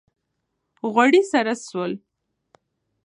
غوړي 0.93 1.21
سره 1.31 1.53
سول 1.65 1.91